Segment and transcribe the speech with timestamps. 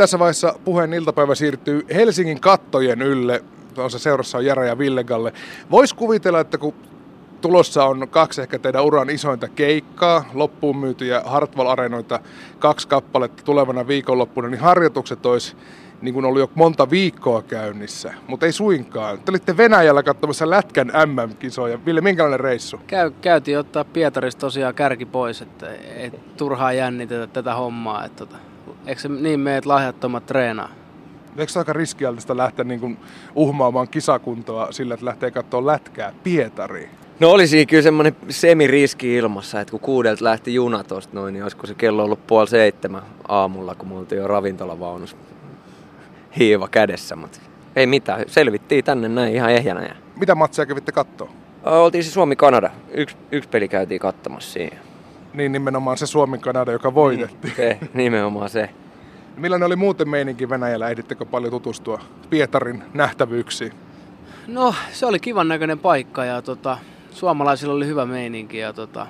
[0.00, 3.44] Tässä vaiheessa puheen iltapäivä siirtyy Helsingin kattojen ylle.
[3.74, 5.32] Tuossa seurassa on Jara ja Villegalle.
[5.70, 6.74] Voisi kuvitella, että kun
[7.40, 12.18] tulossa on kaksi ehkä teidän uran isointa keikkaa, loppuun myytyjä Hartwall-areenoita,
[12.58, 15.56] kaksi kappaletta tulevana viikonloppuna, niin harjoitukset olisi
[16.02, 19.18] niin kuin ollut jo monta viikkoa käynnissä, mutta ei suinkaan.
[19.18, 21.84] Te olitte Venäjällä katsomassa Lätkän MM-kisoja.
[21.86, 22.80] Ville, minkälainen reissu?
[22.86, 28.04] Käy, käytiin ottaa Pietarista tosiaan kärki pois, että et turhaa jännitetä tätä hommaa.
[28.04, 28.49] Että tota,
[28.86, 30.68] eikö se niin meidät lahjattomat treenaa?
[31.36, 32.98] Eikö se aika riskialtista lähteä niin kuin
[33.34, 36.90] uhmaamaan kisakuntoa sillä, että lähtee katsoa lätkää Pietariin?
[37.20, 41.66] No olisi kyllä semmoinen semiriski ilmassa, että kun kuudelta lähti juna tosta noin, niin olisiko
[41.66, 45.16] se kello ollut puoli seitsemän aamulla, kun me oltiin jo ravintolavaunussa
[46.38, 47.40] hiiva kädessä, mutta
[47.76, 48.24] ei mitään.
[48.26, 49.82] Selvittiin tänne näin ihan ehjänä.
[49.82, 49.94] Ja...
[50.16, 51.30] Mitä matseja kävitte katsoa?
[51.64, 52.70] Oltiin se Suomi-Kanada.
[52.90, 54.76] Yksi, yksi peli käytiin katsomassa siinä.
[55.34, 57.54] Niin nimenomaan se Suomi-Kanada, joka voitettiin.
[57.56, 58.70] Se, nimenomaan se.
[59.36, 60.88] Millainen oli muuten meininki Venäjällä?
[60.88, 63.72] Ehdittekö paljon tutustua Pietarin nähtävyyksiin?
[64.46, 66.78] No, se oli kivan näköinen paikka ja tota,
[67.10, 69.06] suomalaisilla oli hyvä meininki ja tota,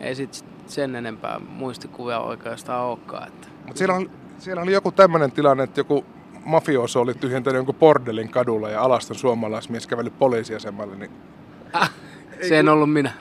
[0.00, 3.28] ei sit sen enempää muistikuvia oikeastaan olekaan.
[3.28, 3.48] Että...
[3.66, 6.04] Mutta siellä, oli, siellä oli joku tämmöinen tilanne, että joku
[6.44, 10.96] mafioso oli tyhjentänyt jonkun bordelin kadulla ja alaston suomalaismies kävellyt poliisiasemalle.
[10.96, 11.10] Niin...
[12.48, 13.12] Se en ollut minä.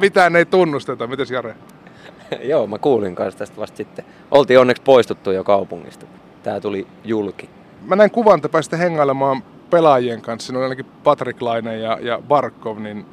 [0.00, 1.06] Mitään ei tunnusteta.
[1.06, 1.54] Mites Jare?
[2.50, 4.04] Joo, mä kuulin kanssa tästä vasta sitten.
[4.30, 6.06] Oltiin onneksi poistuttu jo kaupungista.
[6.42, 7.50] Tää tuli julki.
[7.86, 10.46] Mä näin kuvan, että pääsitte hengailemaan pelaajien kanssa.
[10.46, 12.78] Siinä oli ainakin Patrick Laine ja, ja Barkov.
[12.78, 13.06] Niin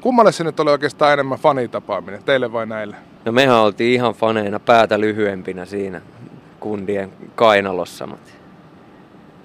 [0.00, 2.22] kummalle se nyt oli oikeastaan enemmän fanitapaaminen?
[2.24, 2.96] Teille vai näille?
[3.24, 6.00] No mehän oltiin ihan faneina päätä lyhyempinä siinä
[6.60, 8.06] kundien kainalossa.
[8.06, 8.30] Mutta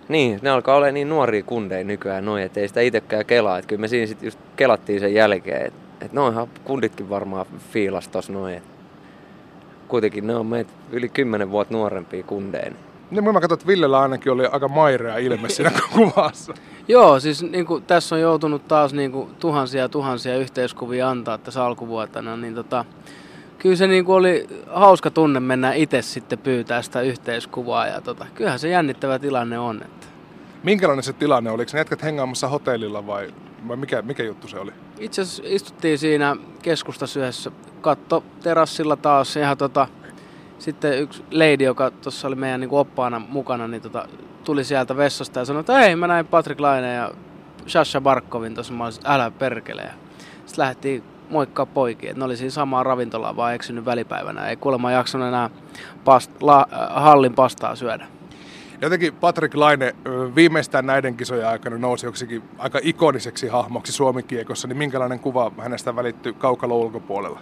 [0.10, 3.58] niin, ne alkaa olla niin nuoria kundeja nykyään noin, että ei sitä itsekään kelaa.
[3.58, 8.08] Että kyllä me siinä sitten just kelattiin sen jälkeen, että et noinhan kunditkin varmaan fiilas
[8.08, 8.54] tossa noin.
[8.54, 8.64] Et
[9.88, 12.72] kuitenkin ne on meitä yli kymmenen vuotta nuorempia kundeja.
[13.12, 16.54] Niin mä katsoin, että Villellä ainakin oli aika mairea ilme siinä kuvassa.
[16.88, 21.38] Joo, siis niin kuin, tässä on joutunut taas niin kuin, tuhansia ja tuhansia yhteiskuvia antaa
[21.38, 22.86] tässä alkuvuotena, niin tota,
[23.58, 28.26] kyllä se niin kuin oli hauska tunne mennä itse sitten pyytää sitä yhteiskuvaa ja tota,
[28.36, 29.82] kyllähän se jännittävä tilanne on.
[30.64, 31.56] Minkälainen se tilanne oli?
[31.56, 33.34] Oliko ne jätkät hengaamassa hotellilla vai,
[33.68, 34.72] vai mikä, mikä juttu se oli?
[35.00, 37.52] Itse asiassa istuttiin siinä keskustassa yhdessä
[37.82, 39.88] katto terassilla taas ja tota,
[40.60, 44.08] sitten yksi lady, joka tuossa oli meidän niin oppaana mukana, niin tota,
[44.44, 47.12] tuli sieltä vessasta ja sanoi, että hei mä näin Patrick Laine ja
[47.68, 49.84] Sasha Barkovin tuossa, mä olisin, älä perkele.
[50.46, 52.14] Sitten lähdettiin moikkaa poikia.
[52.14, 54.48] Ne oli siinä samaa ravintolaa, vaan eksynyt välipäivänä.
[54.48, 55.50] Ei kuulemma jaksanut enää
[56.06, 58.08] past, la, hallin pastaa syödä.
[58.82, 59.96] Jotenkin Patrick Laine
[60.36, 66.34] viimeistään näiden kisojen aikana nousi joksikin aika ikoniseksi hahmoksi Suomikiekossa, niin minkälainen kuva hänestä välittyy
[66.34, 67.40] kaukalo ulkopuolella?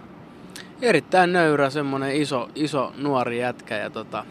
[0.81, 4.25] Erittäin nöyrä, semmoinen iso, iso nuori jätkä ja tota,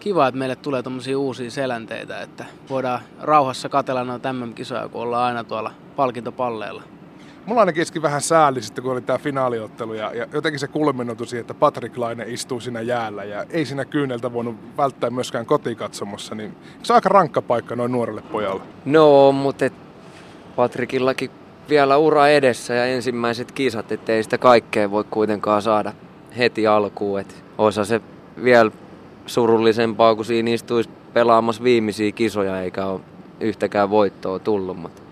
[0.00, 5.24] kiva, että meille tulee tommosia uusia selänteitä, että voidaan rauhassa katella noita MM-kisoja, kun ollaan
[5.24, 6.82] aina tuolla palkintopalleilla.
[7.46, 11.24] Mulla ainakin iski vähän sääli sitten, kun oli tämä finaaliottelu ja, ja jotenkin se kulminoitu
[11.24, 16.34] siihen, että Patrick Laine istuu siinä jäällä ja ei siinä kyyneltä voinut välttää myöskään kotikatsomossa,
[16.34, 18.62] niin se on aika rankka paikka noin nuorelle pojalle.
[18.84, 19.64] No, mutta
[20.56, 21.30] Patrickillakin
[21.68, 25.92] vielä ura edessä ja ensimmäiset kisat, ettei sitä kaikkea voi kuitenkaan saada
[26.38, 27.20] heti alkuun.
[27.20, 28.00] Et osa se
[28.44, 28.70] vielä
[29.26, 33.00] surullisempaa, kun siinä istuisi pelaamassa viimeisiä kisoja eikä ole
[33.40, 35.02] yhtäkään voittoa tullut, mutta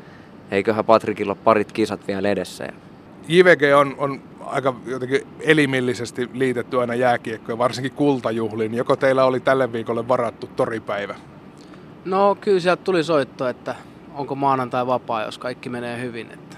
[0.53, 2.69] eiköhän Patrikilla ole parit kisat vielä edessä.
[3.29, 8.75] JVG on, on aika jotenkin elimillisesti liitetty aina jääkiekkoon, varsinkin kultajuhliin.
[8.75, 11.15] Joko teillä oli tälle viikolle varattu toripäivä?
[12.05, 13.75] No kyllä sieltä tuli soitto, että
[14.15, 16.31] onko maanantai vapaa, jos kaikki menee hyvin.
[16.31, 16.57] Että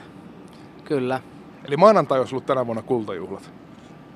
[0.85, 1.21] kyllä.
[1.65, 3.51] Eli maanantai olisi ollut tänä vuonna kultajuhlat?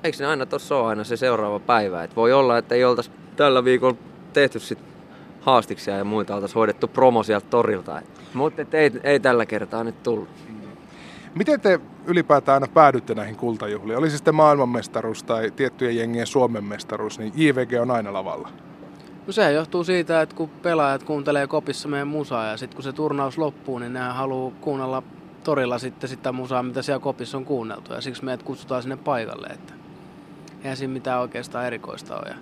[0.03, 2.03] Eikö ne aina tuossa ole aina se seuraava päivä?
[2.03, 3.97] Et voi olla, että ei oltaisi tällä viikolla
[4.33, 4.88] tehty sit
[5.41, 8.01] haastiksia ja muita, oltaisiin hoidettu promo sieltä torilta.
[8.33, 10.29] Mutta ei, ei tällä kertaa nyt tullut.
[11.35, 13.97] Miten te ylipäätään aina päädytte näihin kultajuhliin?
[13.97, 18.49] Oli se sitten maailmanmestaruus tai tiettyjen jengien Suomen mestaruus, niin JVG on aina lavalla.
[19.27, 22.93] No se johtuu siitä, että kun pelaajat kuuntelee kopissa meidän musaa ja sitten kun se
[22.93, 25.03] turnaus loppuu, niin ne haluaa kuunnella
[25.43, 27.93] torilla sitten sitä musaa, mitä siellä kopissa on kuunneltu.
[27.93, 29.73] Ja siksi meidät kutsutaan sinne paikalle, että
[30.61, 32.29] eihän siinä mitään oikeastaan erikoista ole.
[32.29, 32.35] Ja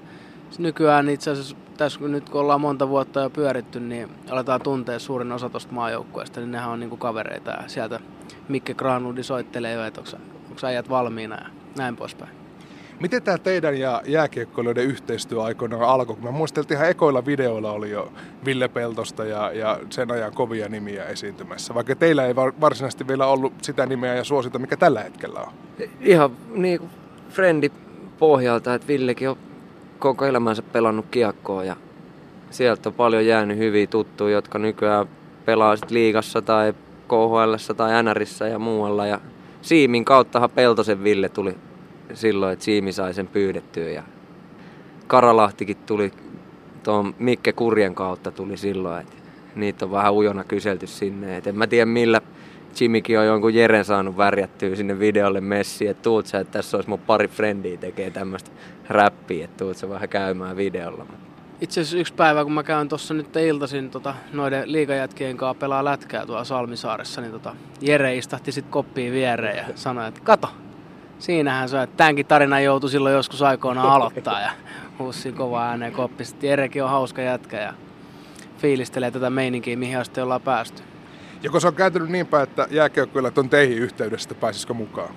[0.58, 5.32] nykyään itse asiassa, tässä nyt kun ollaan monta vuotta jo pyöritty, niin aletaan tuntea suurin
[5.32, 8.00] osa tuosta maajoukkueesta, niin nehän on niinku kavereita ja sieltä
[8.48, 12.32] Mikke Granludi soittelee jo, että onko äijät valmiina ja näin poispäin.
[13.00, 16.16] Miten tämä teidän ja jääkiekkoilijoiden yhteistyö aikoinaan alkoi?
[16.22, 18.12] Mä muisteltiin ihan ekoilla videoilla oli jo
[18.46, 23.54] Ville Peltosta ja, ja sen ajan kovia nimiä esiintymässä, vaikka teillä ei varsinaisesti vielä ollut
[23.62, 25.54] sitä nimeä ja suosita, mikä tällä hetkellä on.
[26.00, 26.92] Ihan niin kuin
[27.30, 27.72] frendi
[28.20, 29.38] pohjalta, että Villekin on
[30.00, 31.76] koko elämänsä pelannut kiekkoa ja
[32.50, 35.08] sieltä on paljon jäänyt hyviä tuttuja, jotka nykyään
[35.46, 36.74] pelaa sit liigassa tai
[37.08, 39.06] KHL tai NRissä ja muualla.
[39.06, 39.20] Ja
[39.62, 41.56] Siimin kauttahan Peltosen Ville tuli
[42.14, 43.90] silloin, että Siimi sai sen pyydettyä.
[43.90, 44.04] Ja
[45.08, 46.12] Karalahtikin tuli
[46.84, 49.16] tuon Mikke Kurjen kautta tuli silloin, että
[49.56, 51.38] niitä on vähän ujona kyselty sinne.
[51.38, 52.22] Et en mä tiedä millä
[52.80, 56.90] Jimmykin on jonkun Jeren saanut värjättyä sinne videolle messi, että tuut sä, että tässä olisi
[56.90, 58.52] mun pari frendiä tekee tämmöistä
[58.90, 61.06] räppiä, että tuut sä vähän käymään videolla.
[61.62, 65.86] Itse asiassa yksi päivä, kun mä käyn tuossa nyt iltaisin tota, noiden liikajätkien kanssa pelaa
[65.86, 70.50] lätkää tuolla Salmisaaressa, niin tota, Jere istahti sitten koppiin viereen ja sanoi, että kato,
[71.20, 74.52] siinähän se on, että tämänkin tarina joutui silloin joskus aikoinaan aloittaa ja
[75.00, 76.26] huussi kova ääneen koppi.
[76.26, 77.74] Sitten Jerekin on hauska jätkä ja
[78.58, 80.84] fiilistelee tätä meininkiä, mihin asti ollaan päästy.
[81.44, 85.16] Joko se on kääntynyt niin päin, että jääkiekkoilijat on teihin yhteydessä, että pääsisikö mukaan?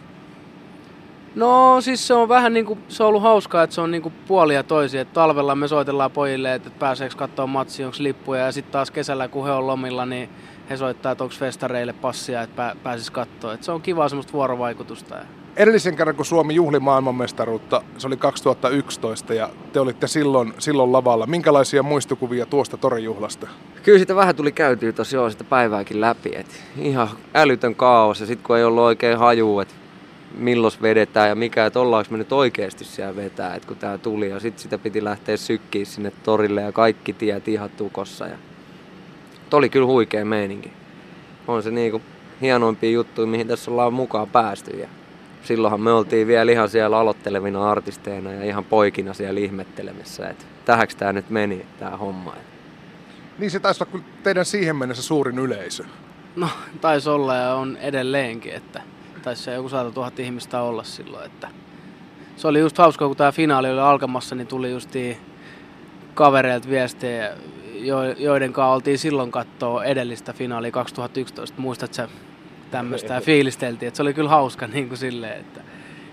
[1.35, 4.03] No siis se on vähän niin kuin, se on ollut hauskaa, että se on niin
[4.03, 5.01] kuin puolia toisia.
[5.01, 8.41] Että talvella me soitellaan pojille, että pääseekö katsoa matsia, onko lippuja.
[8.41, 10.29] Ja sitten taas kesällä, kun he on lomilla, niin
[10.71, 13.53] he soittaa, että onko festareille passia, että pääsis katsoa.
[13.53, 15.17] Että se on kiva semmoista vuorovaikutusta.
[15.57, 21.27] Edellisen kerran, kun Suomi juhli maailmanmestaruutta, se oli 2011 ja te olitte silloin, silloin lavalla.
[21.27, 23.47] Minkälaisia muistukuvia tuosta torijuhlasta?
[23.82, 26.31] Kyllä sitä vähän tuli käytyä tosiaan sitä päivääkin läpi.
[26.35, 29.75] Et ihan älytön kaos ja sitten kun ei ollut oikein haju, että
[30.35, 34.31] milloin vedetään ja mikä, että ollaanko me nyt oikeasti siellä vetää, että kun tämä tuli.
[34.31, 38.27] Ja sitten sitä piti lähteä sykkiin sinne torille ja kaikki tiet ihan tukossa.
[38.27, 38.37] Ja...
[39.53, 40.73] oli kyllä huikea meininki.
[41.49, 42.03] On se niinku
[42.41, 44.71] hienoimpia juttuja, mihin tässä ollaan mukaan päästy.
[44.71, 44.88] Ja
[45.44, 50.94] silloinhan me oltiin vielä ihan siellä aloittelevina artisteina ja ihan poikina siellä ihmettelemässä, että tähäks
[50.94, 52.35] tämä nyt meni, tämä homma.
[53.41, 55.85] Niin se taisi olla kyllä teidän siihen mennessä suurin yleisö.
[56.37, 56.49] No,
[56.81, 58.83] taisi olla ja on edelleenkin, että
[59.23, 61.49] taisi se joku saata tuhat ihmistä olla silloin, että
[62.37, 64.91] se oli just hauska, kun tämä finaali oli alkamassa, niin tuli just
[66.15, 67.31] kavereilta viestejä,
[68.19, 71.61] joiden kanssa oltiin silloin katsoa edellistä finaalia 2011.
[71.61, 72.09] Muistatko sä
[72.71, 75.61] tämmöistä ja fiilisteltiin, että se oli kyllä hauska niin kuin silleen, että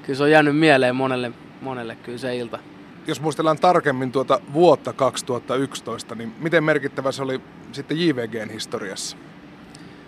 [0.04, 1.32] kyllä se on jäänyt mieleen monelle,
[1.62, 2.60] monelle kyllä se ilta.
[3.08, 9.18] Jos muistellaan tarkemmin tuota vuotta 2011, niin miten merkittävä se oli sitten JVGn historiassa?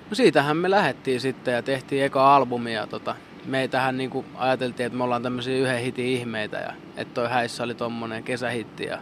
[0.09, 3.15] No siitähän me lähettiin sitten ja tehtiin eka albumi ja tota,
[3.45, 7.63] meitähän niin kuin ajateltiin, että me ollaan tämmöisiä yhden hitin ihmeitä ja että toi häissä
[7.63, 8.97] oli tommonen kesähitti ja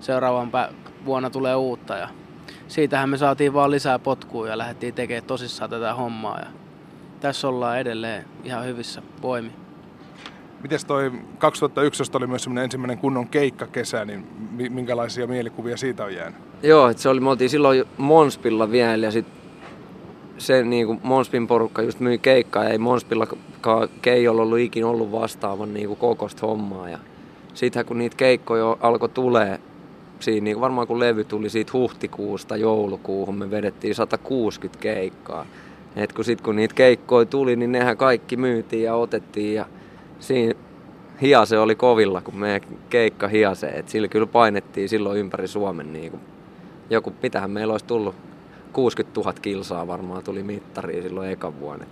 [0.00, 0.50] seuraavan
[1.04, 2.08] vuonna tulee uutta ja
[2.68, 6.46] siitähän me saatiin vaan lisää potkua ja lähdettiin tekemään tosissaan tätä hommaa ja
[7.20, 9.63] tässä ollaan edelleen ihan hyvissä voimi.
[10.64, 14.26] Mites toi 2011 oli myös ensimmäinen kunnon keikkakesä, niin
[14.70, 16.38] minkälaisia mielikuvia siitä on jäänyt?
[16.62, 19.34] Joo, se oli, me oltiin silloin Monspilla vielä ja sitten
[20.38, 23.26] se niin kuin Monspin porukka just myi keikkaa ja ei Monspilla
[24.02, 26.88] Keijolla ollut ikinä ollut vastaavan niin kuin kokosta hommaa.
[26.88, 26.98] Ja
[27.54, 29.60] sitten kun niitä keikkoja alkoi tulee,
[30.20, 35.46] siinä niin varmaan kun levy tuli siitä huhtikuusta joulukuuhun, me vedettiin 160 keikkaa.
[35.96, 39.66] Et kun sit kun niitä keikkoja tuli, niin nehän kaikki myytiin ja otettiin ja
[40.24, 40.54] siinä
[41.22, 42.60] hiase oli kovilla, kun meidän
[42.90, 43.66] keikka hiase.
[43.66, 46.20] Et sillä kyllä painettiin silloin ympäri Suomen niin kuin
[46.90, 48.14] joku, mitähän meillä olisi tullut
[48.72, 51.84] 60 000 kilsaa varmaan tuli mittariin silloin ekan vuonna.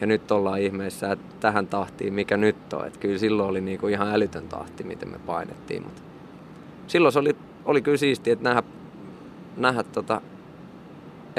[0.00, 2.86] Ja nyt ollaan ihmeessä että tähän tahtiin, mikä nyt on.
[2.86, 5.82] Että kyllä silloin oli niinku ihan älytön tahti, miten me painettiin.
[5.82, 6.02] Mutta
[6.86, 8.62] silloin se oli, oli kyllä siistiä, että nähdä,
[9.56, 10.20] nähdä tota,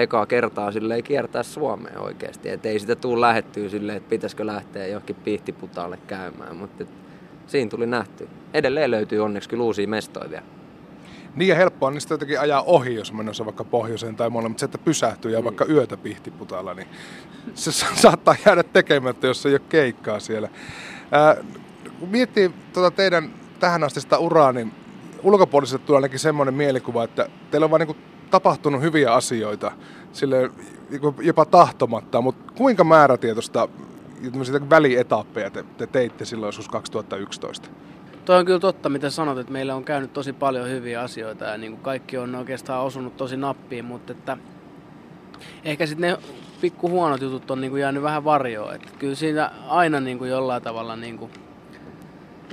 [0.02, 2.50] ekaa kertaa silleen kiertää Suomeen oikeasti.
[2.50, 6.56] Että ei sitä tule lähettyä silleen, että pitäisikö lähteä johonkin pihtiputaalle käymään.
[6.56, 6.84] Mutta
[7.48, 8.28] siinä tuli nähty.
[8.54, 10.44] Edelleen löytyy onneksi kyllä uusia mestoja vielä
[11.36, 14.66] niin ja helppoa niin jotenkin ajaa ohi, jos menossa vaikka pohjoiseen tai muualle, mutta se,
[14.66, 15.44] että pysähtyy ja mm.
[15.44, 16.88] vaikka yötä pihtiputalla, niin
[17.54, 20.50] se saattaa jäädä tekemättä, jos ei ole keikkaa siellä.
[21.12, 21.36] Ää,
[22.00, 23.30] kun miettii tuota teidän
[23.60, 24.72] tähän asti sitä uraa, niin
[25.24, 27.96] ulkopuoliselta tulee ainakin semmoinen mielikuva, että teillä on vaan niin
[28.32, 29.72] tapahtunut hyviä asioita,
[30.14, 30.52] sille
[30.90, 33.70] niinku jopa tahtomatta, mutta kuinka määrätietoista
[34.70, 37.70] välietappeja te, te teitte silloin joskus 2011?
[38.26, 41.58] Toi on kyllä totta, mitä sanot, että meillä on käynyt tosi paljon hyviä asioita ja
[41.58, 44.38] niin kuin kaikki on oikeastaan osunut tosi nappiin, mutta että
[45.64, 46.18] ehkä sitten ne
[46.62, 48.76] pikku huonot jutut on niin kuin jäänyt vähän varjoon.
[48.76, 51.32] Että kyllä siinä aina niin kuin jollain tavalla, niin kuin,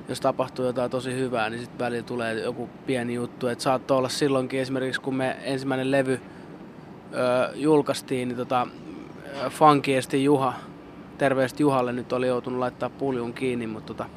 [0.08, 3.46] jos tapahtuu jotain tosi hyvää, niin sitten välillä tulee joku pieni juttu.
[3.46, 6.20] Että saattoi olla silloinkin esimerkiksi, kun me ensimmäinen levy
[7.12, 8.66] ö, julkaistiin, niin tota,
[9.50, 10.54] Funkiesti Juha,
[11.18, 14.10] terveesti Juhalle nyt oli joutunut laittaa puljun kiinni, mutta tota,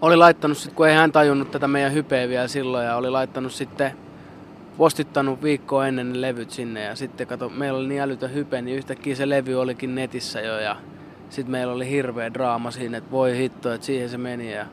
[0.00, 3.52] oli laittanut, sit, kun ei hän tajunnut tätä meidän hypeä vielä silloin, ja oli laittanut
[3.52, 3.92] sitten
[4.76, 8.76] postittanut viikkoa ennen ne levyt sinne ja sitten kato, meillä oli niin älytön hype, niin
[8.76, 10.76] yhtäkkiä se levy olikin netissä jo ja
[11.30, 14.66] sitten meillä oli hirveä draama siinä, että voi hitto, että siihen se meni ja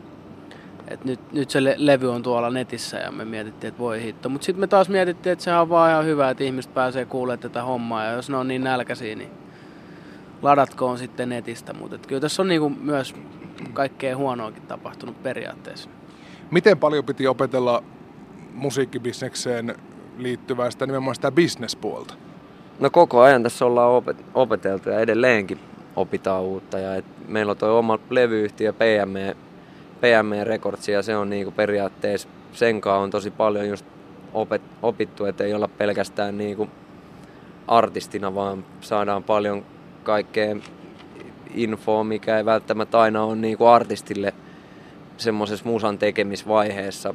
[0.87, 4.29] Et nyt, nyt se le- levy on tuolla netissä ja me mietittiin, että voi hitto.
[4.29, 7.39] Mutta sitten me taas mietittiin, että se on vaan ihan hyvä, että ihmiset pääsee kuulemaan
[7.39, 8.05] tätä hommaa.
[8.05, 9.31] Ja jos ne on niin nälkäisiä, niin
[10.41, 11.73] ladatkoon sitten netistä.
[11.73, 13.15] Mutta kyllä tässä on niinku myös
[13.73, 15.89] kaikkea huonoakin tapahtunut periaatteessa.
[16.51, 17.83] Miten paljon piti opetella
[18.53, 19.75] musiikkibisnekseen
[20.17, 22.13] liittyvää sitä nimenomaan sitä bisnespuolta?
[22.79, 25.59] No koko ajan tässä ollaan opet- opeteltu ja edelleenkin
[25.95, 26.79] opitaan uutta.
[26.79, 29.35] Ja et meillä on tuo oma levyyhtiö PME,
[30.03, 33.85] PME Records ja se on niinku periaatteessa sen kanssa on tosi paljon just
[34.33, 36.69] opet, opittu, että ei olla pelkästään niinku
[37.67, 39.65] artistina, vaan saadaan paljon
[40.03, 40.55] kaikkea
[41.53, 44.33] infoa, mikä ei välttämättä aina ole niinku artistille
[45.17, 47.13] semmoisessa musan tekemisvaiheessa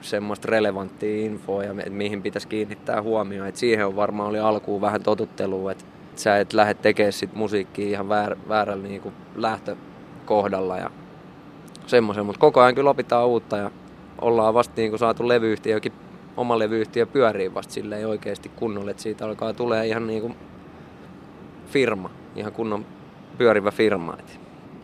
[0.00, 3.48] semmoista relevanttia infoa ja mihin pitäisi kiinnittää huomioon.
[3.48, 5.84] Et siihen on varmaan oli alkuun vähän totuttelua, että
[6.16, 10.90] sä et lähde tekemään sit musiikkia ihan väär, väärällä niinku lähtökohdalla ja
[11.86, 13.70] semmoisen, mutta koko ajan kyllä opitaan uutta ja
[14.20, 15.92] ollaan vasta niinku saatu levyyhtiökin,
[16.36, 20.30] oma levyyhtiö pyörii vasta silleen oikeasti kunnolle, että siitä alkaa tulee ihan niinku
[21.66, 22.86] firma, ihan kunnon
[23.38, 24.16] pyörivä firma.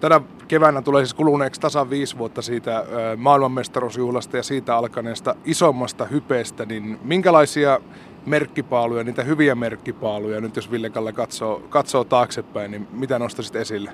[0.01, 2.85] Tänä keväänä tulee siis kuluneeksi tasan viisi vuotta siitä
[3.17, 7.81] maailmanmestaruusjuhlasta ja siitä alkaneesta isommasta hypeestä, niin minkälaisia
[8.27, 13.93] merkkipaaluja, niitä hyviä merkkipaaluja, nyt jos Ville Kalle katsoo, katsoo taaksepäin, niin mitä nostaisit esille?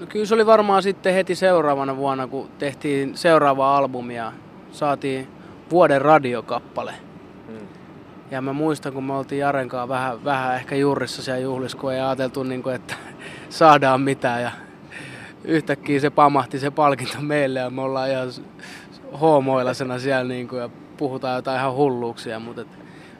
[0.00, 4.32] No kyllä se oli varmaan sitten heti seuraavana vuonna, kun tehtiin seuraava albumi ja
[4.72, 5.28] saatiin
[5.70, 6.94] vuoden radiokappale.
[8.30, 12.00] Ja mä muistan, kun me oltiin Jarenkaan vähän, vähän ehkä juurissa siellä juhlissa, kun ei
[12.00, 12.94] ajateltu, niin kuin, että
[13.48, 14.42] saadaan mitään.
[14.42, 14.50] Ja
[15.44, 18.28] yhtäkkiä se pamahti se palkinto meille ja me ollaan ihan
[19.20, 22.40] hoomoilasena siellä niin kuin, ja puhutaan jotain ihan hulluuksia.
[22.40, 22.68] Mutta et,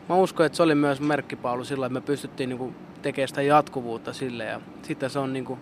[0.08, 3.42] mä uskon, että se oli myös merkkipaulu sillä, että me pystyttiin niin kuin, tekemään sitä
[3.42, 4.44] jatkuvuutta sille.
[4.44, 5.60] Ja sitten se on niin kuin,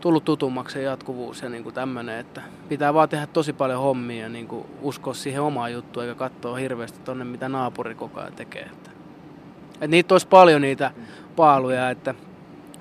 [0.00, 4.22] tullut tutummaksi se jatkuvuus ja niin kuin tämmöinen, että pitää vaan tehdä tosi paljon hommia
[4.22, 8.32] ja niin kuin uskoa siihen omaan juttuun eikä katsoa hirveästi tonne, mitä naapuri koko ajan
[8.32, 8.62] tekee.
[8.62, 8.90] Että,
[9.74, 10.90] että niitä olisi paljon niitä
[11.36, 12.14] paaluja, että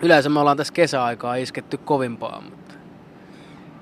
[0.01, 2.43] yleensä me ollaan tässä kesäaikaa isketty kovimpaa,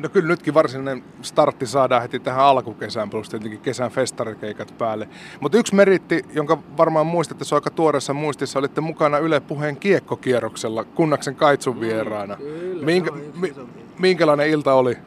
[0.04, 5.10] No kyllä nytkin varsinainen startti saadaan heti tähän alkukesään, plus tietenkin kesän festarikeikat päälle.
[5.40, 9.78] Mutta yksi meritti, jonka varmaan muistatte, se on aika tuoreessa muistissa, olitte mukana Yle Puheen
[9.78, 12.36] kiekkokierroksella Kunnaksen Kaitsun vieraana.
[12.36, 13.56] kyllä, Minkä, mi,
[14.00, 14.98] minkälainen ilta oli?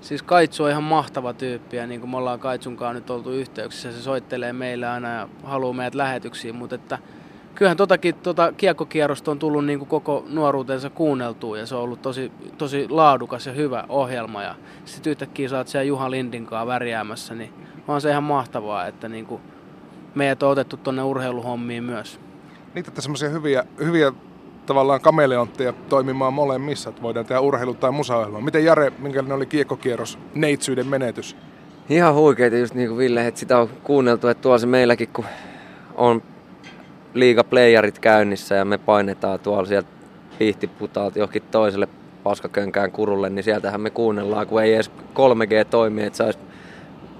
[0.00, 3.92] Siis Kaitsu on ihan mahtava tyyppi ja niin kuin me ollaan Kaitsunkaan nyt oltu yhteyksissä,
[3.92, 6.98] se soittelee meille aina ja haluaa meidät lähetyksiin, mutta että
[7.60, 12.02] kyllähän totakin tota kiekkokierrosta on tullut niin kuin koko nuoruutensa kuunneltua ja se on ollut
[12.02, 17.52] tosi, tosi laadukas ja hyvä ohjelma ja sitten yhtäkkiä saat siellä Juha Lindinkaan värjäämässä, niin
[17.88, 19.42] on se ihan mahtavaa, että niin kuin
[20.14, 22.20] meidät on otettu tonne urheiluhommiin myös.
[22.74, 24.12] Niitä että semmoisia hyviä, hyviä
[24.66, 28.40] tavallaan kameleontteja toimimaan molemmissa, että voidaan tehdä urheilu- tai musaohjelma.
[28.40, 31.36] Miten Jare, minkälainen oli kiekkokierros, neitsyyden menetys?
[31.88, 35.24] Ihan huikeita just niin kuin Ville, että sitä on kuunneltu, että tuolla se meilläkin, kun
[35.94, 36.22] on
[37.14, 39.88] liigaplayerit käynnissä ja me painetaan tuolla sieltä
[40.38, 41.88] pihtiputaalta johonkin toiselle
[42.22, 46.38] paskakönkään kurulle, niin sieltähän me kuunnellaan, kun ei edes 3G toimi, että saisi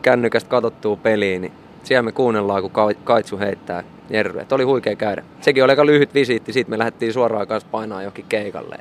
[0.03, 4.41] kännykästä katsottua peliin, niin siellä me kuunnellaan, kun Ka- Kaitsu heittää Jerry.
[4.41, 5.23] Että oli huikea käydä.
[5.41, 8.79] Sekin oli aika lyhyt visiitti, siitä me lähdettiin suoraan kanssa painaa johonkin keikalle.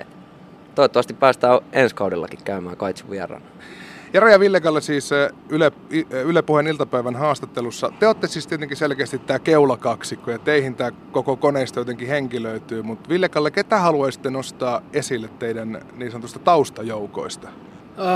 [0.76, 3.46] Toivottavasti päästään ensi kaudellakin käymään Kaitsun vieraana.
[4.14, 7.92] Ja Villekalle siis eh, Yle, eh, Yle Puheen iltapäivän haastattelussa.
[8.00, 13.10] Te olette siis tietenkin selkeästi tämä keulakaksikko ja teihin tämä koko koneisto jotenkin henkilöityy, mutta
[13.10, 17.48] Villekalle, ketä haluaisitte nostaa esille teidän niin sanotusta taustajoukoista?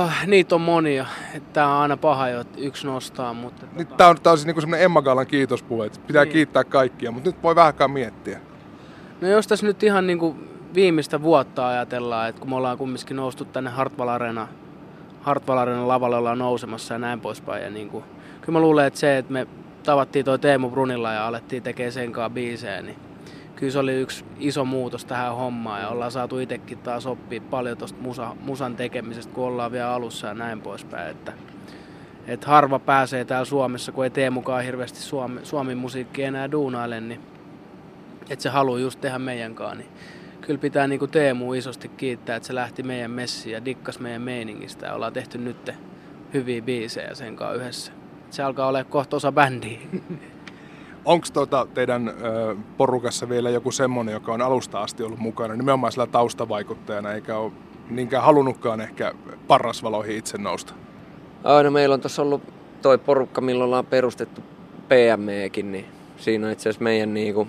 [0.04, 1.06] Uh, niitä on monia.
[1.54, 3.66] Tämä on aina paha, että yksi nostaa, mutta...
[3.76, 6.34] Nyt Tämä on, tää on siis niinku semmoinen Emma Gaalan kiitospuhe, että pitää Niin.
[6.34, 8.40] kiittää kaikkia, mutta nyt voi vähänkään miettiä.
[9.22, 13.18] No jos tässä nyt ihan niin kuin viimeistä vuotta ajatellaan, että kun me ollaan kumminkin
[13.18, 14.48] noustu tänne Hartwall Arena,
[15.24, 17.64] Hartwall lavalle ollaan nousemassa ja näin poispäin.
[17.64, 18.04] Ja niin kuin,
[18.42, 19.48] kyllä mä luulen, että se, että me
[19.84, 22.96] tavattiin toi Teemu Brunilla ja alettiin tekemään sen kanssa biisejä, niin
[23.56, 27.78] kyllä se oli yksi iso muutos tähän hommaan ja ollaan saatu itsekin taas oppia paljon
[27.78, 31.12] tuosta musa, musan tekemisestä, kun ollaan vielä alussa ja näin poispäin.
[31.12, 31.34] Että,
[32.28, 37.22] että harva pääsee täällä Suomessa, kun ei Teemukaan hirveästi Suomi, Suomen musiikki enää duunaile, niin
[38.30, 39.90] että se haluaa just tehdä meidän kanssa, niin
[40.46, 44.86] kyllä pitää niinku Teemu isosti kiittää, että se lähti meidän messiin ja dikkas meidän meiningistä
[44.86, 45.72] ja ollaan tehty nyt
[46.34, 47.92] hyviä biisejä sen kanssa yhdessä.
[48.30, 49.80] Se alkaa olla kohta osa bändiä.
[51.06, 55.92] Onko tota teidän ö, porukassa vielä joku semmonen, joka on alusta asti ollut mukana, nimenomaan
[55.92, 57.52] sillä taustavaikuttajana, eikä ole
[57.90, 59.14] niinkään halunnutkaan ehkä
[59.48, 60.74] parrasvaloihin itse nousta?
[61.44, 62.42] Aina meillä on tuossa ollut
[62.82, 64.42] toi porukka, milloin ollaan perustettu
[64.88, 65.86] PMEkin, niin
[66.18, 67.48] siinä on itse asiassa meidän niinku,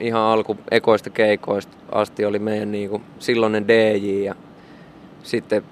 [0.00, 4.34] ihan alku ekoista keikoista asti oli meidän niinku, silloinen DJ ja
[5.22, 5.62] sitten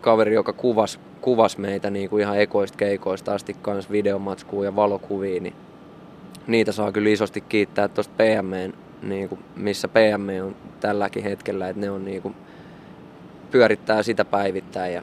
[0.00, 5.42] kaveri, joka kuvasi kuvas meitä niin kuin ihan ekoista keikoista asti kans videomatskuun ja valokuviin,
[5.42, 5.54] niin
[6.46, 11.80] niitä saa kyllä isosti kiittää tuosta PMN, niin kuin, missä PM on tälläkin hetkellä, että
[11.80, 12.34] ne on niin kuin,
[13.50, 15.02] pyörittää sitä päivittäin ja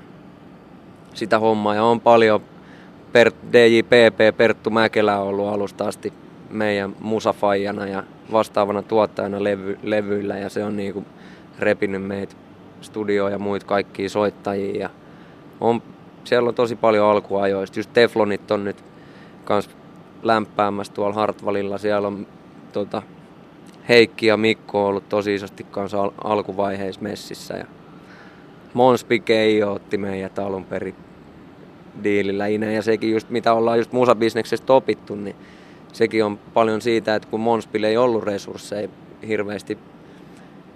[1.14, 1.76] sitä hommaa.
[1.76, 2.42] Ja on paljon
[3.12, 6.14] per, DJPP Perttu Mäkelä ollut alusta asti
[6.50, 11.06] meidän musafajana ja vastaavana tuottajana levy, levyillä ja se on niin kuin
[11.60, 12.36] repinyt meitä
[12.82, 14.82] studio ja muut kaikki soittajia.
[14.82, 14.90] Ja
[15.62, 15.82] on,
[16.24, 17.80] siellä on tosi paljon alkuajoista.
[17.80, 18.84] Just Teflonit on nyt
[19.46, 19.70] kans
[20.24, 21.78] lämpäämässä tuolla Hartvalilla.
[21.78, 22.28] Siellä on
[22.74, 23.02] tota,
[23.90, 27.54] Heikki ja Mikko on ollut tosi isosti kanssa al- alkuvaiheissa messissä.
[27.54, 27.66] Ja
[28.74, 30.96] Monspike Keijo otti meidät alun perin
[32.04, 32.48] diilillä.
[32.48, 35.36] Ja sekin just mitä ollaan just musabisneksestä opittu, niin
[35.93, 38.89] sekin on paljon siitä, että kun Monspille ei ollut resursseja
[39.27, 39.77] hirveästi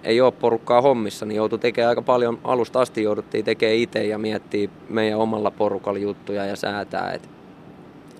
[0.04, 4.18] ei ole porukkaa hommissa, niin joutui tekemään aika paljon, alusta asti jouduttiin tekemään itse ja
[4.18, 7.10] miettiä meidän omalla porukalla juttuja ja säätää.
[7.10, 7.28] Et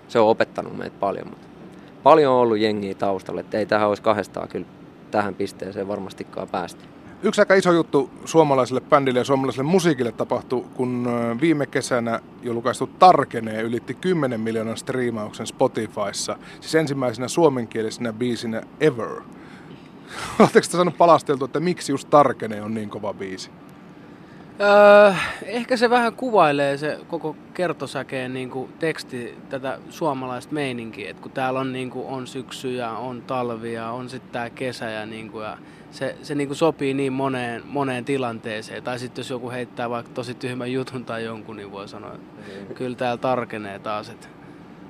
[0.09, 1.47] se on opettanut meitä paljon, mutta
[2.03, 4.67] paljon on ollut jengiä taustalla, että ei tähän olisi kahdestaan kyllä
[5.11, 6.85] tähän pisteeseen varmastikaan päästä.
[7.25, 11.09] Yksi aika iso juttu suomalaiselle bändille ja suomalaiselle musiikille tapahtui, kun
[11.41, 19.09] viime kesänä julkaistu Tarkenee ylitti 10 miljoonan striimauksen Spotifyssa, siis ensimmäisenä suomenkielisenä biisinä ever.
[20.39, 23.51] Oletteko te saanut palasteltua, että miksi just Tarkenee on niin kova biisi?
[24.61, 25.15] Öö,
[25.47, 31.33] ehkä se vähän kuvailee se koko kertosäkeen niin kuin teksti tätä suomalaista meininkiä, että kun
[31.33, 35.45] täällä on, niin kuin, on syksyjä, on talvia, on sitten tämä kesä ja, niin kuin,
[35.45, 35.59] ja
[35.95, 38.83] se, se niin kuin sopii niin moneen, moneen tilanteeseen.
[38.83, 42.43] Tai sitten jos joku heittää vaikka tosi tyhmän jutun tai jonkun, niin voi sanoa, että
[42.69, 42.75] mm.
[42.75, 44.29] kyllä täällä tarkenee taas, että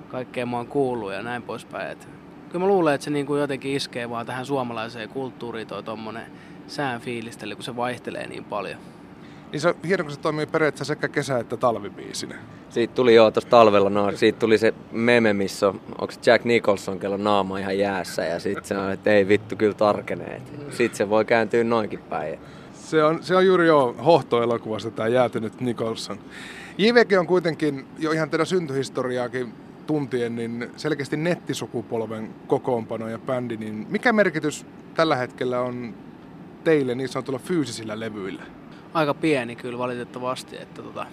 [0.08, 1.90] kaikkea mä oon kuullut ja näin poispäin.
[1.90, 2.06] Että
[2.49, 6.26] kyllä mä luulen, että se niin kuin jotenkin iskee vaan tähän suomalaiseen kulttuuriin toi tommonen
[6.66, 8.78] sään fiilistely, kun se vaihtelee niin paljon.
[9.54, 12.34] Niin se hieno, kun se toimii periaatteessa sekä kesä- että talvibiisinä.
[12.70, 16.99] Siitä tuli jo tuossa talvella, no, siitä tuli se meme, missä on, onko Jack Nicholson,
[16.99, 20.42] kello naama ihan jäässä ja sitten se on, että ei vittu kyllä tarkenee.
[20.70, 22.38] Sitten se voi kääntyä noinkin päin.
[22.73, 26.19] Se on, se on juuri jo hohtoelokuvasta tämä jäätynyt Nicholson.
[26.78, 29.52] JVG on kuitenkin jo ihan teidän syntyhistoriaakin
[29.86, 35.95] tuntien, niin selkeästi nettisukupolven kokoonpano ja bändi, niin mikä merkitys tällä hetkellä on
[36.64, 38.43] teille niin sanotulla fyysisillä levyillä?
[38.95, 41.07] Aika pieni kyllä valitettavasti, että tota,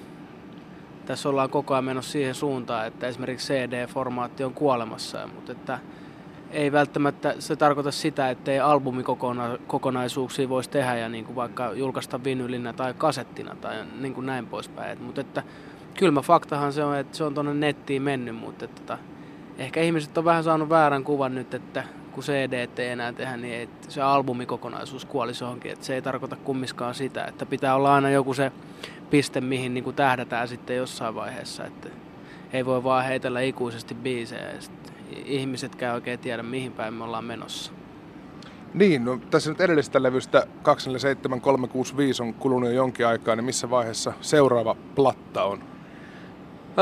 [1.06, 5.80] tässä ollaan koko ajan menossa siihen suuntaan, että esimerkiksi CD-formaatti on kuolemassa, mutta että
[6.52, 12.24] ei välttämättä se tarkoita sitä, että ei albumikokonaisuuksia voisi tehdä ja niin kuin vaikka julkaista
[12.24, 15.02] vinylinä tai kasettina tai niin kuin näin poispäin.
[15.02, 15.44] Mutta että
[15.98, 18.98] kylmä faktahan se on, että se on tuonne nettiin mennyt, mutta että, tota,
[19.58, 23.62] ehkä ihmiset on vähän saanut väärän kuvan nyt, että kun CD ei enää tehdä, niin
[23.62, 25.72] että se albumikokonaisuus kuolisi johonkin.
[25.72, 28.52] Että se ei tarkoita kummiskaan sitä, että pitää olla aina joku se
[29.10, 31.66] piste, mihin niin kuin tähdätään sitten jossain vaiheessa.
[31.66, 31.90] Että
[32.54, 34.60] ei voi vaan heitellä ikuisesti biisejä ja
[35.26, 37.72] ihmisetkään oikein tiedä, mihin päin me ollaan menossa.
[38.74, 44.14] Niin, no tässä nyt edellisestä levystä 247365 on kulunut jo jonkin aikaa, niin missä vaiheessa
[44.22, 45.64] seuraava platta on?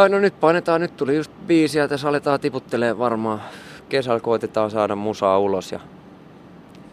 [0.09, 3.41] No nyt painetaan, nyt tuli just biisiä, tässä aletaan tiputtelee varmaan.
[3.89, 5.79] Kesällä koitetaan saada musaa ulos ja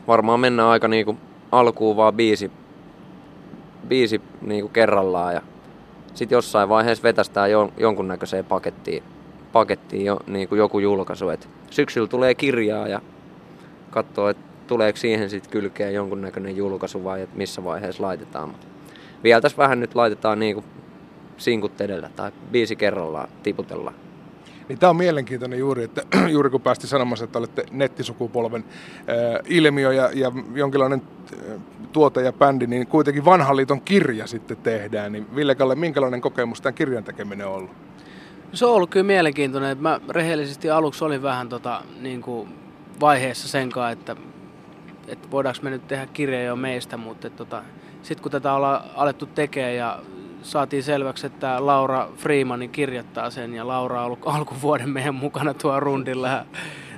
[0.07, 1.17] varmaan mennään aika niinku
[1.53, 2.51] alkuun vaan biisi,
[3.89, 5.43] biisi niinku kerrallaan ja
[6.15, 9.03] sitten jossain vaiheessa vetästään jo, jonkunnäköiseen pakettiin,
[9.53, 11.29] pakettiin jo, niinku joku julkaisu.
[11.29, 13.01] Et syksyllä tulee kirjaa ja
[13.91, 18.55] katsoo, että tuleeko siihen sitten kylkeen jonkunnäköinen julkaisu vai että missä vaiheessa laitetaan.
[19.25, 20.65] Vielä tässä vähän nyt laitetaan niinku
[21.37, 24.06] sinkut edellä tai biisi kerrallaan tiputellaan.
[24.69, 28.65] Niin tämä on mielenkiintoinen juuri, että juuri kun päästi sanomassa, että olette nettisukupolven
[28.99, 29.07] äh,
[29.49, 31.03] ilmiö ja, ja jonkinlainen
[31.33, 31.61] äh,
[31.93, 35.13] tuote ja bändi, niin kuitenkin vanhan liiton kirja sitten tehdään.
[35.13, 37.71] Niin Ville Kalle, minkälainen kokemus tämän kirjan tekeminen on ollut?
[38.53, 39.79] Se on ollut kyllä mielenkiintoinen.
[39.79, 42.49] Mä rehellisesti aluksi olin vähän tota, niin kuin
[43.01, 44.17] vaiheessa sen kanssa, että,
[45.09, 47.63] että voidaanko me nyt tehdä kirja jo meistä, mutta tota,
[48.03, 49.99] sitten kun tätä ollaan alettu tekemään ja
[50.47, 55.81] saatiin selväksi, että Laura Freemanin kirjoittaa sen ja Laura on ollut alkuvuoden meidän mukana tuo
[55.81, 56.47] rundilla ja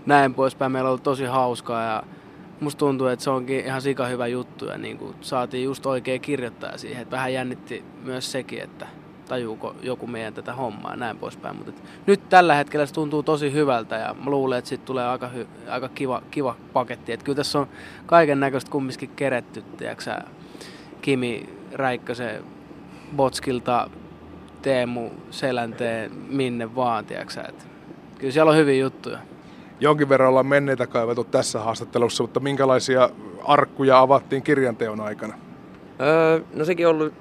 [0.06, 0.72] näin poispäin.
[0.72, 2.02] Meillä on ollut tosi hauskaa ja
[2.60, 6.20] musta tuntuu, että se onkin ihan sika hyvä juttu ja niin kuin saatiin just oikein
[6.20, 7.02] kirjoittaa siihen.
[7.02, 8.86] Että vähän jännitti myös sekin, että
[9.28, 11.56] tajuuko joku meidän tätä hommaa ja näin poispäin.
[11.56, 11.72] Mutta
[12.06, 15.70] nyt tällä hetkellä se tuntuu tosi hyvältä ja mä luulen, että siitä tulee aika, hy-
[15.70, 17.12] aika kiva, kiva paketti.
[17.12, 17.68] Että kyllä tässä on
[18.06, 20.16] kaiken näköistä kumminkin keretty, tiedätkö
[21.02, 22.44] Kimi Räikkösen
[23.16, 23.90] Botskilta
[24.62, 27.64] Teemu Selänteen minne vaan, tiiäksä, että
[28.18, 29.18] kyllä siellä on hyviä juttuja.
[29.80, 33.10] Jonkin verran ollaan menneitä kaivettu tässä haastattelussa, mutta minkälaisia
[33.44, 35.34] arkkuja avattiin kirjanteon aikana?
[36.00, 37.14] Öö, no sekin on ollut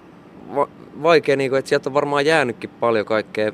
[1.03, 3.51] vaikea, niin kuin, että sieltä on varmaan jäänytkin paljon kaikkea.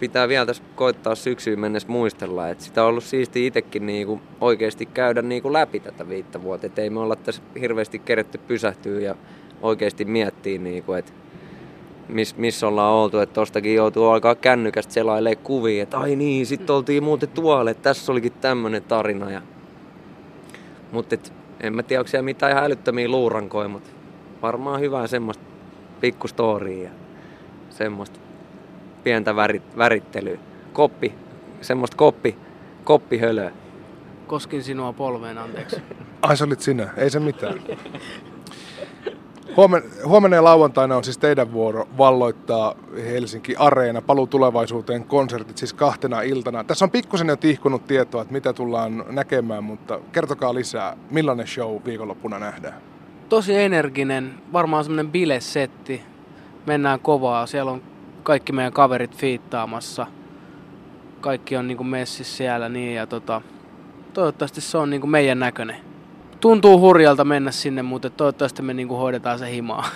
[0.00, 4.22] Pitää vielä tässä koittaa syksyyn mennessä muistella, että sitä on ollut siisti itsekin niin kuin,
[4.40, 6.66] oikeasti käydä niin kuin läpi tätä viittä vuotta.
[6.66, 9.14] Että ei me olla tässä hirveästi keretty pysähtyä ja
[9.62, 11.12] oikeasti miettiä, niin kuin, että
[12.12, 16.76] miss, missä ollaan oltu, että tostakin joutuu alkaa kännykästä selailee kuvia, että ai niin, sitten
[16.76, 19.30] oltiin muuten tuolle, että tässä olikin tämmöinen tarina.
[19.30, 19.42] Ja...
[20.92, 21.16] Mutta
[21.60, 23.90] en mä tiedä, onko siellä mitään ihan älyttömiä luurankoja, mutta
[24.42, 25.44] varmaan hyvää semmoista
[26.00, 26.90] pikkustoria ja
[27.70, 28.20] semmoista
[29.04, 30.38] pientä värit, värittelyä.
[30.72, 31.14] Koppi,
[31.60, 32.36] semmoista koppi,
[32.84, 33.52] koppihölöä.
[34.26, 35.76] Koskin sinua polveen, anteeksi.
[36.22, 37.62] Ai se olit sinä, ei se mitään.
[39.60, 45.72] Huomen, huomenna ja lauantaina on siis teidän vuoro valloittaa Helsinki Areena, paluu tulevaisuuteen konsertit siis
[45.72, 46.64] kahtena iltana.
[46.64, 51.76] Tässä on pikkusen jo tihkunut tietoa, että mitä tullaan näkemään, mutta kertokaa lisää, millainen show
[51.84, 52.74] viikonloppuna nähdään?
[53.28, 56.02] Tosi energinen, varmaan semmoinen bilesetti.
[56.66, 57.82] Mennään kovaa, siellä on
[58.22, 60.06] kaikki meidän kaverit fiittaamassa.
[61.20, 63.42] Kaikki on niinku messissä siellä niin ja tota,
[64.12, 65.89] toivottavasti se on niinku meidän näköinen
[66.40, 69.88] tuntuu hurjalta mennä sinne, mutta toivottavasti me niinku hoidetaan se himaa.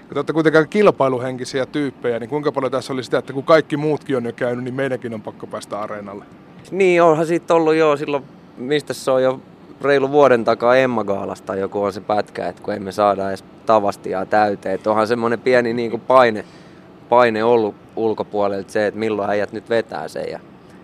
[0.00, 3.76] Kun te olette kuitenkin kilpailuhenkisiä tyyppejä, niin kuinka paljon tässä oli sitä, että kun kaikki
[3.76, 6.24] muutkin on jo käynyt, niin meidänkin on pakko päästä areenalle?
[6.70, 8.24] Niin, onhan siitä ollut jo silloin,
[8.56, 9.40] mistä se on jo
[9.80, 14.26] reilu vuoden takaa Emma Gaalasta joku on se pätkä, että kun emme saada edes tavastia
[14.26, 14.74] täyteen.
[14.74, 16.44] Että onhan semmoinen pieni niin kuin paine,
[17.08, 20.24] paine ollut ulkopuolelta se, että milloin äijät nyt vetää sen.
[20.30, 20.40] Ja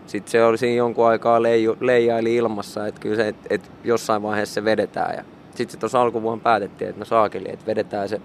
[0.09, 4.23] sitten se oli siinä jonkun aikaa leiju, leijaili ilmassa, että kyllä se, että et jossain
[4.23, 5.15] vaiheessa se vedetään.
[5.17, 8.21] Ja sitten se tuossa alkuvuonna päätettiin, että no saakeli, että vedetään se,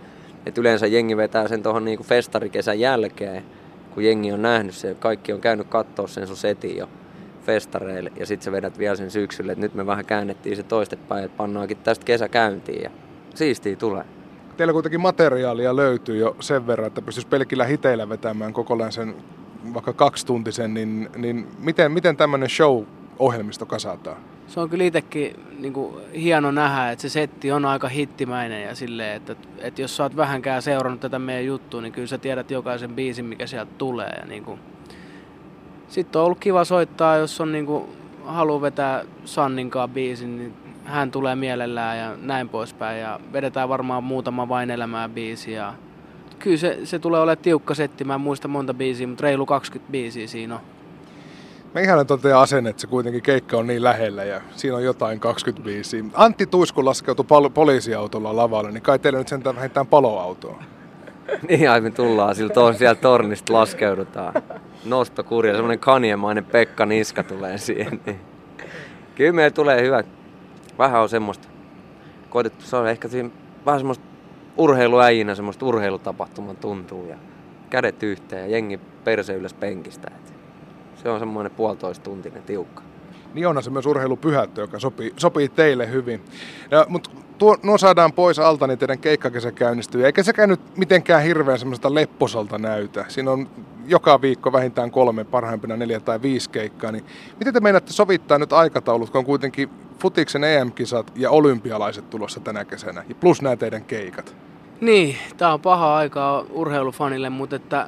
[0.45, 3.43] että yleensä jengi vetää sen tuohon niinku festarikesän jälkeen,
[3.93, 6.89] kun jengi on nähnyt sen, kaikki on käynyt katsoa sen sun setin jo
[7.45, 11.25] festareille ja sitten sä vedät vielä sen syksylle, että nyt me vähän käännettiin se toistepäin,
[11.25, 12.89] että pannaankin tästä kesä käyntiin ja
[13.35, 14.03] siistiä tulee.
[14.57, 18.53] Teillä kuitenkin materiaalia löytyy jo sen verran, että pystyisi pelkillä hiteillä vetämään
[18.89, 19.15] sen
[19.73, 24.17] vaikka kaksituntisen, niin, niin miten, miten tämmöinen show-ohjelmisto kasataan?
[24.47, 28.75] Se on kyllä itsekin niin kuin, hieno nähdä, että se setti on aika hittimäinen ja
[28.75, 32.51] silleen, että, että jos sä oot vähänkään seurannut tätä meidän juttua, niin kyllä sä tiedät
[32.51, 34.13] jokaisen biisin, mikä sieltä tulee.
[34.19, 34.59] Ja niin kuin...
[35.87, 37.83] Sitten on ollut kiva soittaa, jos on niin kuin,
[38.25, 40.53] haluaa vetää Sanninkaan biisin, niin
[40.85, 42.99] hän tulee mielellään ja näin poispäin.
[42.99, 45.73] Ja vedetään varmaan muutama vain elämää biisi ja
[46.43, 48.03] kyllä se, se tulee olemaan tiukka setti.
[48.03, 50.61] Mä en muista monta biisiä, mutta reilu 20 biisiä siinä on.
[51.75, 55.19] Mä ihanen toteaa asenne, että se kuitenkin keikka on niin lähellä ja siinä on jotain
[55.19, 56.05] 25.
[56.13, 60.63] Antti Tuisku laskeutui pol- poliisiautolla lavalle, niin kai teillä nyt sentään vähintään paloautoa.
[61.49, 64.33] niin, ai me tullaan sillä on siellä tornista laskeudutaan.
[64.85, 67.99] Nostokurja, semmonen kaniemainen Pekka Niska tulee siihen.
[68.05, 68.19] Niin.
[69.15, 70.03] Kyllä meillä tulee hyvä.
[70.77, 71.47] Vähän on semmoista.
[72.29, 73.29] Koitettu, se on ehkä siinä
[73.65, 74.12] vähän semmoista
[74.57, 77.17] urheiluäijinä semmoista urheilutapahtuman tuntuu ja
[77.69, 80.11] kädet yhteen ja jengi perse ylös penkistä.
[80.15, 80.33] Et
[81.03, 82.83] se on semmoinen puolitoista tuntinen tiukka.
[83.33, 86.21] Niin onhan se myös urheilupyhättö, joka sopii, sopii teille hyvin.
[86.71, 87.09] Ja, mutta
[87.43, 90.05] tuo, nuo saadaan pois alta, niin teidän keikkakesä käynnistyy.
[90.05, 93.05] Eikä sekään nyt mitenkään hirveän semmoista lepposalta näytä.
[93.07, 93.47] Siinä on
[93.87, 96.91] joka viikko vähintään kolme, parhaimpina neljä tai viisi keikkaa.
[96.91, 97.05] Niin
[97.39, 102.65] miten te meinaatte sovittaa nyt aikataulut, kun on kuitenkin futiksen EM-kisat ja olympialaiset tulossa tänä
[102.65, 104.35] kesänä, plus nämä teidän keikat?
[104.81, 107.87] Niin, tämä on paha aikaa urheilufanille, mutta että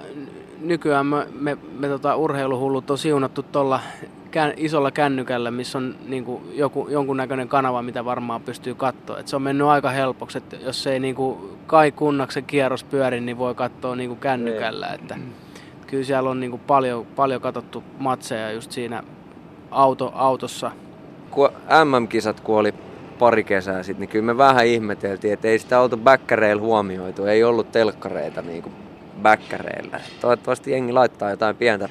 [0.62, 3.80] nykyään me, me, me tota, urheiluhullut on siunattu tuolla
[4.36, 9.20] kän, isolla kännykällä, missä on niin kuin, joku, jonkunnäköinen kanava, mitä varmaan pystyy katsoa.
[9.20, 13.22] Et se on mennyt aika helpoksi, että jos ei niin kuin, kai kunnaksen kierros pyöri,
[13.22, 14.88] niin voi katsoa niin kuin kännykällä.
[14.88, 15.18] Että,
[15.88, 19.04] kyllä siellä on niin kuin, paljon, paljon katsottu matseja just siinä
[19.72, 20.72] auto, autossa.
[21.32, 21.50] Kun
[21.86, 22.74] MM-kisat kuoli
[23.20, 27.26] pari kesää sitten, niin kyllä me vähän ihmeteltiin, että ei sitä oltu bäkkäreillä huomioitu.
[27.26, 28.74] Ei ollut telkkareita niin kuin
[29.22, 30.00] bäkkäreillä.
[30.22, 31.90] Toivottavasti jengi laittaa jotain pientä,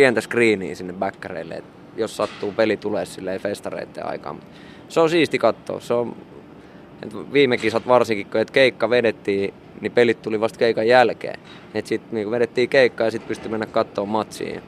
[0.00, 4.40] pientä screeniä sinne bäkkäreille, että jos sattuu peli tulee silleen festareiden aikaan.
[4.88, 5.80] Se on siisti katsoa.
[5.80, 6.16] Se on,
[7.02, 11.40] että viime kisat varsinkin, kun että keikka vedettiin, niin pelit tuli vasta keikan jälkeen.
[11.84, 14.62] Sitten niin vedettiin keikkaa ja sitten pystyi mennä katsoa matsiin.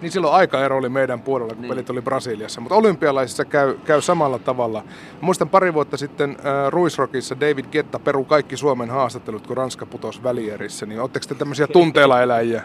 [0.00, 1.70] Niin silloin aikaero oli meidän puolella, kun niin.
[1.70, 2.60] pelit oli Brasiliassa.
[2.60, 4.84] Mutta olympialaisissa käy, käy samalla tavalla.
[5.20, 10.22] muistan pari vuotta sitten äh, Ruisrockissa David Getta peru kaikki Suomen haastattelut, kun Ranska putosi
[10.22, 10.86] välierissä.
[10.86, 12.62] Niin oletteko te tämmöisiä tunteella eläjiä?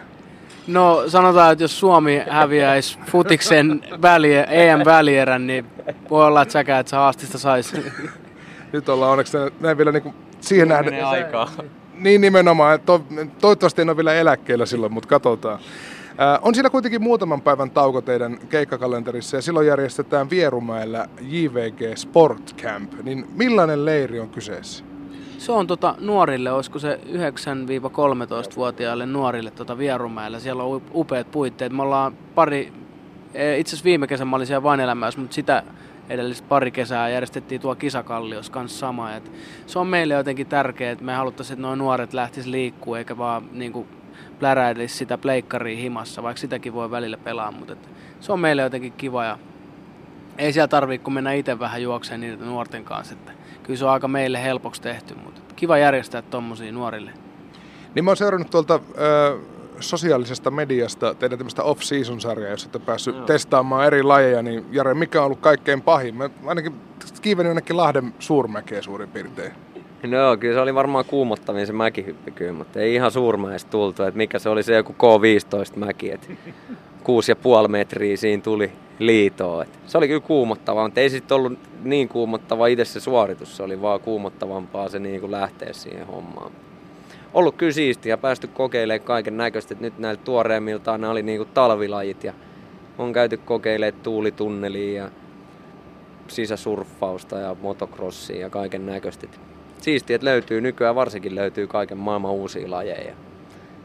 [0.66, 5.66] No sanotaan, että jos Suomi häviäisi futiksen väliä, EM-välierän, niin
[6.10, 7.92] voi olla, että säkään että sä haastista saisi.
[8.72, 11.06] Nyt ollaan onneksi näin vielä niin kuin siihen nähden.
[11.06, 11.50] aikaa.
[11.94, 12.80] Niin nimenomaan.
[12.80, 13.04] To,
[13.40, 15.58] toivottavasti en ole vielä eläkkeellä silloin, mutta katsotaan.
[16.20, 22.56] Äh, on siinä kuitenkin muutaman päivän tauko teidän keikkakalenterissa ja silloin järjestetään Vierumäellä JVG Sport
[22.62, 22.92] Camp.
[23.02, 24.84] Niin millainen leiri on kyseessä?
[25.44, 30.40] Se on tota, nuorille, olisiko se 9-13-vuotiaille nuorille tota Vierumäellä.
[30.40, 31.72] Siellä on upeat puitteet.
[31.72, 32.72] Me ollaan pari,
[33.34, 35.62] e, itse asiassa viime kesän mä olin siellä vain elämässä, mutta sitä
[36.08, 39.12] edellistä pari kesää järjestettiin tuo kisakalliossa kanssa sama.
[39.12, 39.32] Et
[39.66, 43.44] se on meille jotenkin tärkeää, että me haluttaisiin, että nuo nuoret lähtis liikkuu eikä vaan
[43.52, 43.88] niin kuin,
[44.38, 47.88] pläräilisi sitä pleikkaria himassa, vaikka sitäkin voi välillä pelaa, mutta et,
[48.20, 49.38] se on meille jotenkin kiva ja
[50.38, 53.14] ei siellä tarvitse, kun mennä itse vähän juokseen niitä nuorten kanssa.
[53.14, 53.32] Että
[53.64, 57.10] kyllä se on aika meille helpoksi tehty, mutta kiva järjestää tuommoisia nuorille.
[57.94, 59.38] Niin mä oon seurannut tuolta ö,
[59.80, 63.24] sosiaalisesta mediasta teidän tämmöistä off-season-sarjaa, jossa olette päässyt Joo.
[63.26, 66.16] testaamaan eri lajeja, niin Jare, mikä on ollut kaikkein pahin?
[66.16, 66.74] Mä ainakin
[67.22, 69.52] kiivenin jonnekin Lahden suurmäkeä suurin piirtein.
[70.02, 74.18] No kyllä se oli varmaan kuumottavin se mäkihyppi kyllä, mutta ei ihan suurmäestä tultu, että
[74.18, 76.26] mikä se oli se joku K15 mäki, että
[77.62, 79.62] 6,5 metriä siinä tuli liitoa.
[79.62, 83.62] Et se oli kyllä kuumottavaa, mutta ei sitten ollut niin kuumottava itse se suoritus, se
[83.62, 86.52] oli vaan kuumottavampaa se niin kuin lähteä siihen hommaan.
[87.34, 91.48] Ollut kyllä siistiä ja päästy kokeilemaan kaiken näköistä, nyt näillä tuoreemmiltaan ne oli niin kuin
[91.54, 92.32] talvilajit ja
[92.98, 95.10] on käyty kokeilemaan tuulitunnelia ja
[96.28, 99.26] sisäsurffausta ja motocrossia ja kaiken näköistä.
[99.80, 103.14] Siistiä, että löytyy nykyään varsinkin löytyy kaiken maailman uusia lajeja.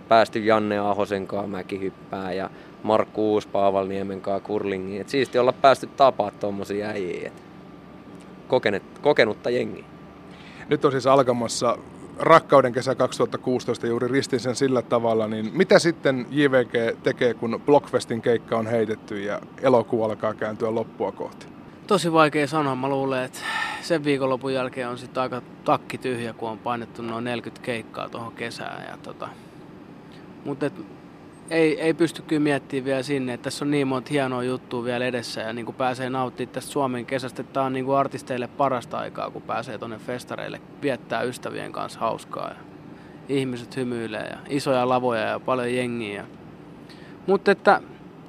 [0.07, 2.49] Päästy Janne Ahosen kanssa mäkihyppää ja
[2.83, 5.01] Markku Uuspaavalniemen kanssa kurlingiin.
[5.01, 7.31] Et siisti olla päästy tapaa tuommoisia äijiä.
[8.49, 9.85] Kokenet, kokenutta jengiä.
[10.69, 11.77] Nyt on siis alkamassa
[12.19, 18.21] rakkauden kesä 2016 juuri ristin sen sillä tavalla, niin mitä sitten JVG tekee, kun Blockfestin
[18.21, 21.47] keikka on heitetty ja elokuu alkaa kääntyä loppua kohti?
[21.87, 22.75] Tosi vaikea sanoa.
[22.75, 23.39] Mä luulen, että
[23.81, 28.31] sen viikonlopun jälkeen on sitten aika takki tyhjä, kun on painettu noin 40 keikkaa tuohon
[28.31, 28.87] kesään.
[28.87, 29.29] Ja tota,
[30.45, 30.71] mutta
[31.49, 35.05] ei, ei pysty kyllä miettimään vielä sinne, että tässä on niin monta hienoa juttua vielä
[35.05, 38.97] edessä ja niin kuin pääsee nauttimaan tästä Suomen kesästä, tämä on niin kuin artisteille parasta
[38.97, 42.55] aikaa, kun pääsee tuonne festareille viettää ystävien kanssa hauskaa ja
[43.29, 46.25] ihmiset hymyilee ja isoja lavoja ja paljon jengiä.
[47.27, 47.81] Mutta että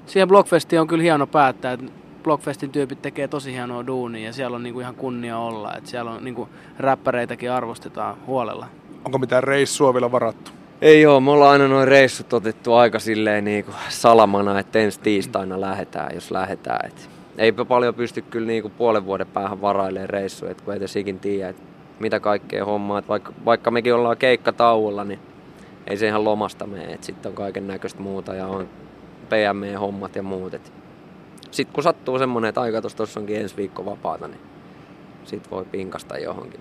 [0.07, 1.87] siihen Blockfestiin on kyllä hieno päättää, että
[2.23, 6.11] Blockfestin tyypit tekee tosi hienoa duunia ja siellä on niinku ihan kunnia olla, että siellä
[6.11, 8.67] on niinku räppäreitäkin arvostetaan huolella.
[9.05, 10.60] Onko mitään reissua vielä varattu?
[10.83, 15.01] Ei joo, me ollaan aina noin reissut otettu aika silleen niin kuin salamana, että ensi
[15.01, 16.87] tiistaina lähetään, jos lähetään.
[16.87, 21.21] Et eipä paljon pysty kyllä niin kuin puolen vuoden päähän varailemaan reissuja, kun ei sikin
[21.21, 21.63] tiedä, että
[21.99, 23.03] mitä kaikkea hommaa.
[23.09, 24.17] Vaikka, vaikka mekin ollaan
[24.57, 25.19] tauolla, niin
[25.87, 26.99] ei se ihan lomasta mene.
[27.01, 28.69] Sitten on kaiken näköistä muuta ja on
[29.29, 30.57] PME-hommat ja muut.
[31.51, 34.41] Sitten kun sattuu semmoinen, että aika tuossa onkin ensi viikko vapaata, niin
[35.25, 36.61] sit voi pinkasta johonkin.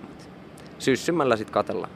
[0.78, 1.92] Syssymällä sitten katellaan.